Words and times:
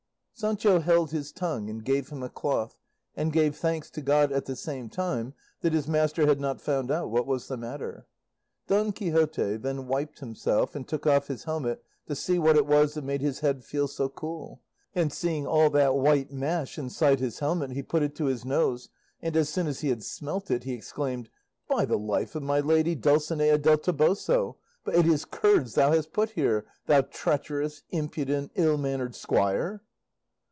Sancho 0.33 0.79
held 0.79 1.11
his 1.11 1.31
tongue, 1.31 1.69
and 1.69 1.85
gave 1.85 2.09
him 2.09 2.23
a 2.23 2.29
cloth, 2.29 2.75
and 3.15 3.31
gave 3.31 3.55
thanks 3.55 3.91
to 3.91 4.01
God 4.01 4.31
at 4.31 4.45
the 4.45 4.55
same 4.55 4.89
time 4.89 5.35
that 5.59 5.71
his 5.73 5.87
master 5.87 6.25
had 6.25 6.39
not 6.41 6.59
found 6.59 6.89
out 6.89 7.11
what 7.11 7.27
was 7.27 7.47
the 7.47 7.57
matter. 7.57 8.07
Don 8.65 8.91
Quixote 8.91 9.57
then 9.57 9.85
wiped 9.87 10.17
himself, 10.17 10.73
and 10.75 10.87
took 10.87 11.05
off 11.05 11.27
his 11.27 11.43
helmet 11.43 11.83
to 12.07 12.15
see 12.15 12.39
what 12.39 12.55
it 12.57 12.65
was 12.65 12.95
that 12.95 13.03
made 13.03 13.21
his 13.21 13.41
head 13.41 13.63
feel 13.63 13.87
so 13.87 14.09
cool, 14.09 14.63
and 14.95 15.13
seeing 15.13 15.45
all 15.45 15.69
that 15.69 15.93
white 15.93 16.31
mash 16.31 16.75
inside 16.79 17.19
his 17.19 17.37
helmet 17.37 17.69
he 17.73 17.83
put 17.83 18.01
it 18.01 18.15
to 18.15 18.25
his 18.25 18.43
nose, 18.43 18.89
and 19.21 19.37
as 19.37 19.47
soon 19.47 19.67
as 19.67 19.81
he 19.81 19.89
had 19.89 20.03
smelt 20.03 20.49
it 20.49 20.63
he 20.63 20.73
exclaimed: 20.73 21.29
"By 21.67 21.85
the 21.85 21.99
life 21.99 22.33
of 22.33 22.41
my 22.41 22.61
lady 22.61 22.95
Dulcinea 22.95 23.59
del 23.59 23.77
Toboso, 23.77 24.57
but 24.83 24.95
it 24.95 25.05
is 25.05 25.23
curds 25.23 25.75
thou 25.75 25.91
hast 25.91 26.11
put 26.13 26.31
here, 26.31 26.65
thou 26.87 27.01
treacherous, 27.01 27.83
impudent, 27.91 28.49
ill 28.55 28.79
mannered 28.79 29.13
squire!" 29.13 29.83